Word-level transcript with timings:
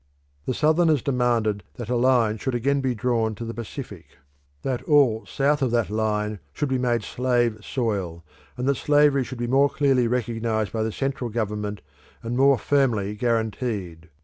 The 0.47 0.55
Southerners 0.55 1.03
demanded 1.03 1.63
that 1.75 1.87
a 1.91 1.95
line 1.95 2.37
should 2.39 2.55
again 2.55 2.81
be 2.81 2.95
drawn 2.95 3.35
to 3.35 3.45
the 3.45 3.53
Pacific; 3.53 4.07
that 4.63 4.81
all 4.85 5.27
south 5.27 5.61
of 5.61 5.69
that 5.69 5.91
line 5.91 6.39
should 6.53 6.69
be 6.69 6.79
made 6.79 7.03
slave 7.03 7.59
soil, 7.63 8.23
and 8.57 8.67
that 8.67 8.77
slavery 8.77 9.23
should 9.23 9.37
be 9.37 9.45
more 9.45 9.69
clearly 9.69 10.07
recognised 10.07 10.71
by 10.71 10.81
the 10.81 10.91
central 10.91 11.29
government, 11.29 11.83
and 12.23 12.35
more 12.35 12.57
firmly 12.57 13.13
guaranteed. 13.13 14.09